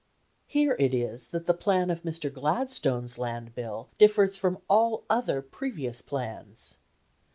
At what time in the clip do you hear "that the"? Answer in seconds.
1.27-1.53